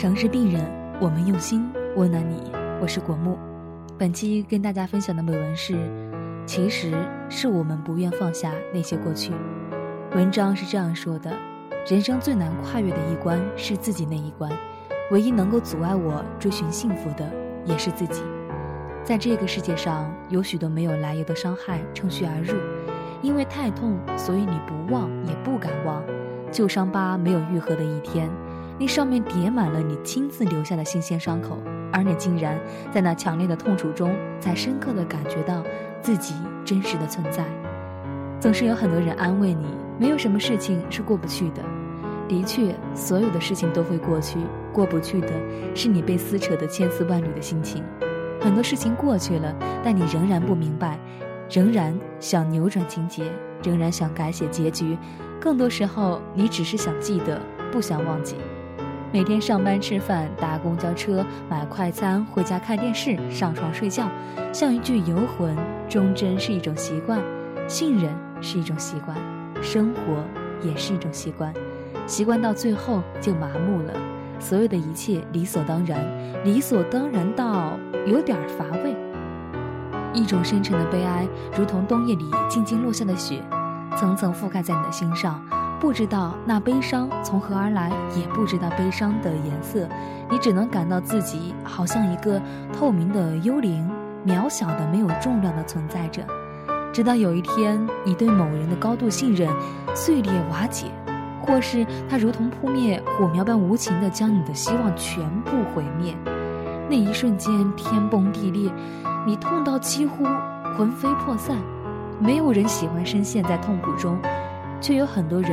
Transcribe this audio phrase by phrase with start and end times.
[0.00, 0.64] 城市病人，
[0.98, 2.50] 我们用心温暖你。
[2.80, 3.36] 我是果木，
[3.98, 5.76] 本期跟大家分享的美文是：
[6.46, 6.94] 其实
[7.28, 9.30] 是我们不愿放下那些过去。
[10.14, 11.36] 文章是这样说的：
[11.86, 14.50] 人生最难跨越的一关是自己那一关，
[15.10, 17.30] 唯一能够阻碍我追寻幸福的
[17.66, 18.22] 也是自己。
[19.04, 22.54] 在这个世界上，有许多没有来由的伤害乘虚而入，
[23.20, 26.02] 因为太痛，所以你不忘也不敢忘。
[26.50, 28.30] 旧伤疤没有愈合的一天。
[28.80, 31.58] 那上面叠满了你亲自留下的新鲜伤口，
[31.92, 32.58] 而你竟然
[32.90, 35.62] 在那强烈的痛楚中，才深刻的感觉到
[36.00, 36.34] 自己
[36.64, 37.44] 真实的存在。
[38.40, 39.66] 总是有很多人安慰你，
[39.98, 41.62] 没有什么事情是过不去的。
[42.26, 44.38] 的确，所有的事情都会过去，
[44.72, 45.28] 过不去的
[45.74, 47.84] 是你被撕扯的千丝万缕的心情。
[48.40, 50.98] 很多事情过去了，但你仍然不明白，
[51.50, 53.30] 仍然想扭转情节，
[53.62, 54.96] 仍然想改写结局。
[55.38, 57.38] 更多时候，你只是想记得，
[57.70, 58.36] 不想忘记。
[59.12, 64.08] 每天上班、吃饭、搭公交车、买快餐、回家看电视、上床睡觉，
[64.52, 65.56] 像一具游魂。
[65.88, 67.20] 忠贞是一种习惯，
[67.66, 69.18] 信任是一种习惯，
[69.60, 70.22] 生活
[70.62, 71.52] 也是一种习惯。
[72.06, 72.40] 习惯。
[72.40, 73.92] 到最后就麻木了，
[74.38, 76.00] 所有的一切理所当然，
[76.44, 78.94] 理所当然到有点乏味。
[80.14, 81.26] 一种深沉的悲哀，
[81.58, 83.42] 如同冬夜里静静落下的雪，
[83.96, 85.44] 层层覆盖在你的心上。
[85.80, 89.88] 不知道那悲伤从何而来，也不知道悲伤的颜色，
[90.30, 93.90] 你只能感到自己好像一个透明的幽灵，
[94.26, 96.22] 渺小的、没有重量的存在着。
[96.92, 99.48] 直到有一天，你对某人的高度信任
[99.94, 100.86] 碎裂瓦解，
[101.40, 106.14] 或是他如同扑灭火苗般无情地将你的希望全部毁灭，
[106.90, 108.70] 那一瞬间天崩地裂，
[109.26, 110.24] 你痛到几乎
[110.76, 111.56] 魂飞魄散。
[112.18, 114.18] 没有人喜欢深陷在痛苦中。
[114.80, 115.50] 却有很多人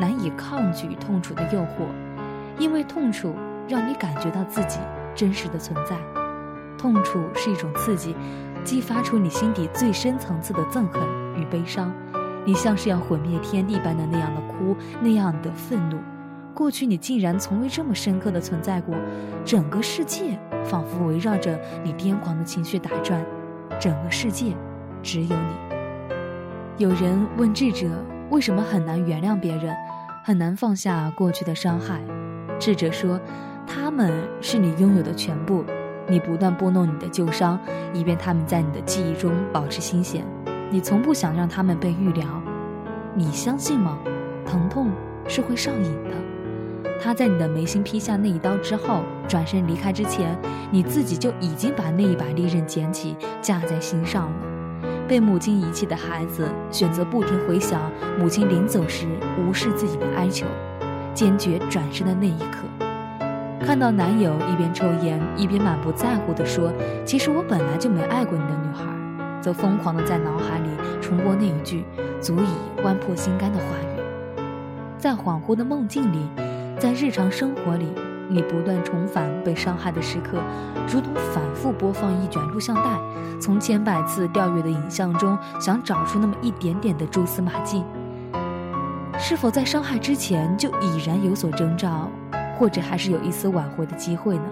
[0.00, 1.86] 难以抗拒痛楚的诱惑，
[2.58, 3.34] 因为痛楚
[3.68, 4.80] 让你感觉到自己
[5.14, 5.96] 真实的存在。
[6.76, 8.16] 痛楚是一种刺激，
[8.64, 11.02] 激发出你心底最深层次的憎恨
[11.40, 11.92] 与悲伤。
[12.44, 15.98] 你像是要毁灭天地般的那样的哭，那样的愤怒。
[16.52, 18.94] 过去你竟然从未这么深刻的存在过，
[19.44, 23.24] 整个世界仿佛围绕着你癫狂的情绪打转，
[23.80, 24.52] 整个世界
[25.02, 25.54] 只有你。
[26.76, 27.88] 有人问智者。
[28.34, 29.72] 为什么很难原谅别人，
[30.24, 32.00] 很难放下过去的伤害？
[32.58, 33.20] 智者说，
[33.64, 35.64] 他们是你拥有的全部。
[36.08, 37.56] 你不断拨弄你的旧伤，
[37.92, 40.24] 以便他们在你的记忆中保持新鲜。
[40.68, 42.26] 你从不想让他们被愈疗。
[43.14, 44.00] 你相信吗？
[44.44, 44.90] 疼痛
[45.28, 46.90] 是会上瘾的。
[47.00, 50.36] 他在你的眉心劈下那一刀之后，转身离开之前，
[50.72, 54.53] 你自己就已经把那一把利刃捡起，架在心上了。
[55.06, 59.06] 被母亲遗弃的孩子选择不停回想母亲临走时
[59.38, 60.46] 无视自己的哀求，
[61.12, 62.66] 坚决转身的那一刻，
[63.64, 66.72] 看到男友一边抽烟一边满不在乎地说
[67.04, 68.84] ：“其实我本来就没爱过你的女孩”，
[69.40, 70.68] 则疯狂地在脑海里
[71.00, 71.84] 重播那一句
[72.20, 74.00] 足以剜破心肝的话语。
[74.98, 76.26] 在恍惚的梦境里，
[76.78, 77.88] 在日常生活里。
[78.28, 80.38] 你不断重返被伤害的时刻，
[80.88, 82.98] 如同反复播放一卷录像带，
[83.40, 87.84] 从千百次调阅的影像中想找出那么一点点的蛛丝马迹。
[89.18, 92.10] 是否在伤害之前就已然有所征兆，
[92.58, 94.44] 或者还是有一丝挽回的机会呢？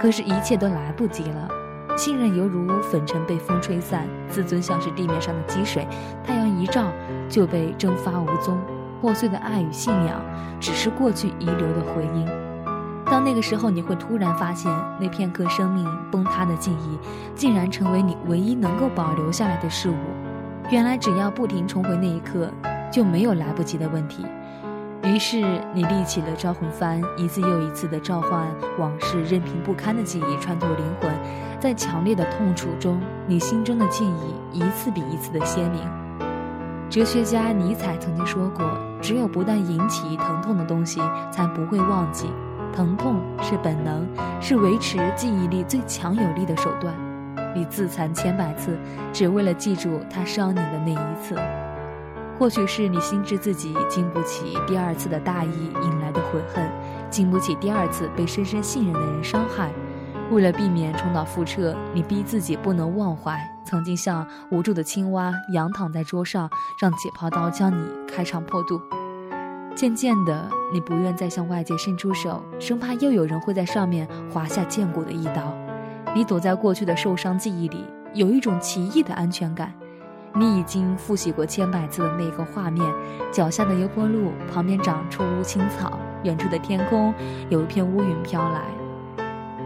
[0.00, 1.48] 可是，一切都来不及了。
[1.94, 5.86] 信任犹如粉尘被风吹散，自尊像是地面上的积水，
[6.24, 6.86] 太阳一照
[7.28, 8.58] 就被蒸发无踪。
[9.00, 10.22] 破碎的爱与信仰，
[10.58, 12.26] 只是过去遗留的回音。
[13.12, 16.98] 到那个时候，你会突然发现，那片刻生命崩塌的记忆，
[17.34, 19.94] 竟然成为你唯一能够保留下来的事物。
[20.70, 22.50] 原来，只要不停重回那一刻，
[22.90, 24.24] 就没有来不及的问题。
[25.02, 25.42] 于是，
[25.74, 31.12] 你立起了招魂幡，一次又一次地召唤往事任凭不堪的记忆穿透灵魂。
[31.60, 35.82] 在强烈的痛楚中，你心中的记忆一次比一次的鲜明。
[36.88, 38.64] 哲学家尼采曾经说过
[39.02, 42.26] ：“只有不断引起疼痛的东西，才不会忘记。”
[42.72, 44.06] 疼痛是本能，
[44.40, 46.94] 是维持记忆力最强有力的手段。
[47.54, 48.78] 你自残千百次，
[49.12, 51.36] 只为了记住他伤你的那一次。
[52.38, 56.66] 或许是你心知自己经不起第二次的大意引来的悔恨，
[57.10, 59.70] 经不起第二次被深深信任的人伤害。
[60.30, 66.48] 为了避免重蹈覆辙，你逼自己不能忘怀曾经像无助的青蛙仰躺在桌上，
[66.80, 68.80] 让解剖刀将你开肠破肚。
[69.74, 75.54] 渐渐的，你不愿再向外界伸出手，生怕又有人会在上面划下剑骨的一刀。
[76.14, 77.84] 你躲在过去的受伤记忆里，
[78.14, 79.72] 有一种奇异的安全感。
[80.34, 82.86] 你已经复习过千百次的那个画面：
[83.30, 87.12] 脚下的油坡路旁边长出青草，远处的天空
[87.48, 88.62] 有一片乌云飘来，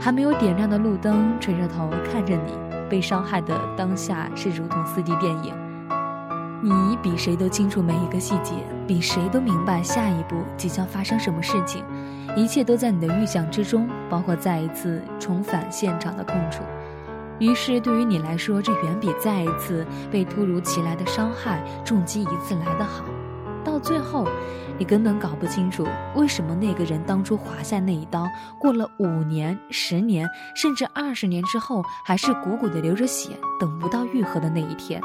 [0.00, 2.52] 还没有点亮的路灯垂着头看着你，
[2.88, 5.65] 被伤害的当下是如同四 D 电影。
[6.66, 8.52] 你比谁都清楚每一个细节，
[8.88, 11.84] 比谁都明白下一步即将发生什么事情，
[12.34, 16.64] 一切都在你的预想之中，包括再一次重返现场的痛楚。
[17.38, 23.04] 于是，对于你来说，这远比再一次被突如其来的伤害、重击一次来得好。
[23.62, 24.26] 到最后，
[24.76, 25.86] 你根本搞不清楚
[26.16, 28.26] 为什么那个人当初划下那一刀，
[28.58, 35.00] 过了五年、十年，甚至二十年之后，还是汩汩的流着血，等不到愈合的那一天。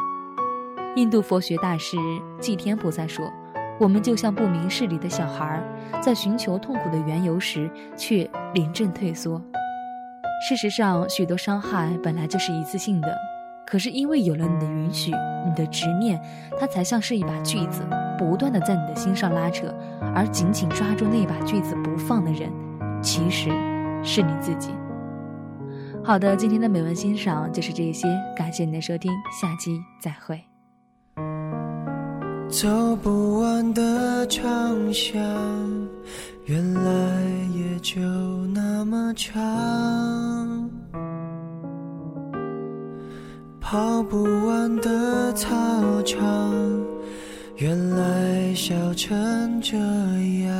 [0.97, 1.95] 印度佛学大师
[2.41, 3.31] 祭天菩萨说
[3.79, 5.63] ：“我们就像不明事理的小孩，
[6.01, 9.41] 在寻求痛苦的缘由时，却临阵退缩。
[10.49, 13.17] 事实上，许多伤害本来就是一次性的，
[13.65, 15.11] 可是因为有了你的允许，
[15.45, 16.21] 你的执念，
[16.59, 19.73] 它才像是一把锯子，不断的在你的心上拉扯。
[20.13, 22.51] 而紧紧抓住那把锯子不放的人，
[23.01, 23.49] 其实
[24.03, 24.71] 是你自己。”
[26.03, 29.09] 好的，今天的美文欣赏就是这些，感谢你的收听，
[29.41, 30.50] 下期再会。
[32.51, 32.67] 走
[32.97, 35.17] 不完的长巷，
[36.43, 37.23] 原来
[37.55, 38.01] 也就
[38.53, 40.69] 那么长。
[43.61, 45.49] 跑不完的操
[46.03, 46.53] 场，
[47.55, 49.77] 原来笑成这
[50.43, 50.51] 样。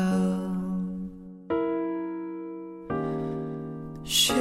[4.05, 4.33] 时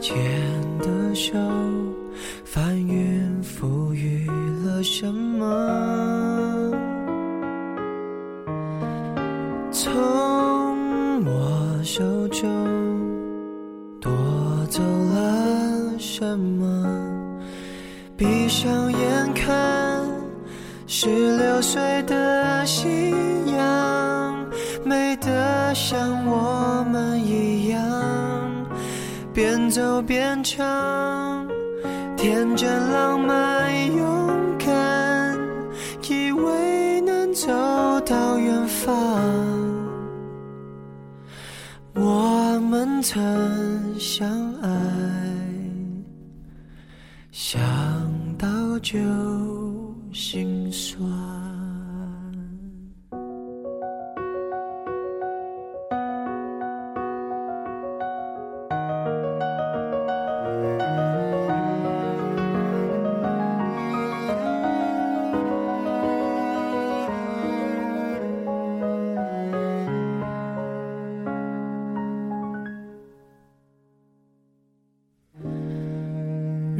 [0.00, 0.16] 间
[0.78, 1.34] 的手，
[2.42, 3.81] 翻云覆
[4.82, 5.46] 什么？
[9.70, 12.48] 从我手中
[14.00, 14.10] 夺
[14.68, 16.66] 走了什么？
[18.16, 20.04] 闭上眼看，
[20.86, 23.12] 十六岁的夕
[23.56, 24.46] 阳，
[24.84, 27.80] 美得像我们一样，
[29.32, 31.48] 边走边唱，
[32.16, 34.51] 天真浪漫勇敢，
[36.12, 37.48] 以为能走
[38.02, 38.92] 到远方。
[41.94, 44.28] 我们曾相
[44.62, 44.68] 爱，
[47.30, 47.60] 想
[48.36, 48.98] 到就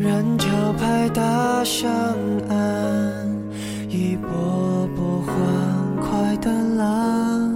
[0.03, 1.89] 人潮拍打上
[2.51, 3.25] 岸，
[3.89, 5.33] 一波波欢
[6.01, 7.49] 快的浪。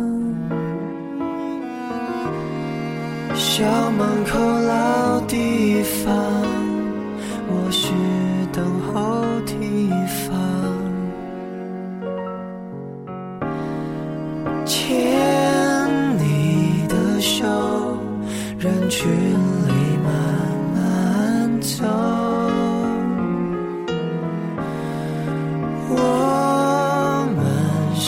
[3.34, 4.38] 校门口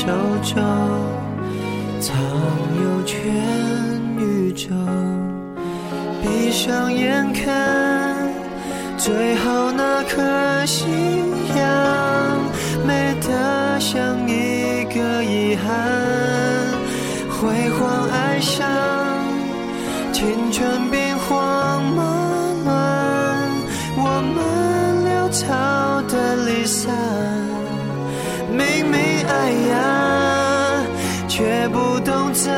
[0.08, 0.56] 中
[2.00, 2.16] 藏
[2.82, 3.20] 有全
[4.16, 4.68] 宇宙，
[6.22, 8.16] 闭上眼看
[8.96, 10.86] 最后那颗夕
[11.56, 11.66] 阳，
[12.86, 15.66] 美得像一个遗憾。
[17.30, 18.66] 辉煌爱上
[20.12, 22.02] 青春兵荒马
[22.64, 23.50] 乱，
[23.96, 24.00] 我
[24.34, 24.36] 们
[25.04, 25.44] 潦草
[26.08, 26.96] 的离散，
[29.28, 30.84] 爱呀
[31.28, 32.50] 却不懂怎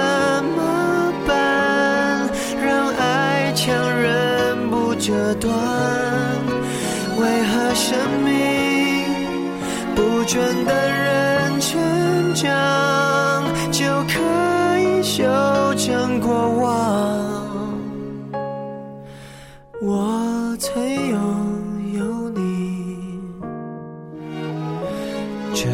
[0.57, 2.29] 么办
[2.65, 5.53] 让爱强忍不折断
[7.19, 9.05] 为何生命
[9.95, 15.23] 不准的人成长就可以修
[15.77, 17.41] 正过往。
[19.83, 21.19] 我曾拥
[21.95, 22.41] 有你。
[25.53, 25.69] 却